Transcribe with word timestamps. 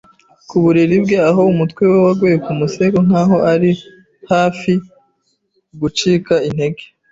uburiri 0.55 0.95
bwe, 1.03 1.17
aho 1.29 1.41
umutwe 1.53 1.81
we 1.91 1.97
waguye 2.05 2.35
ku 2.43 2.51
musego 2.59 2.97
nkaho 3.07 3.35
ari 3.53 3.71
hafi 4.31 4.71
gucika 5.81 6.33
intege. 6.47 6.83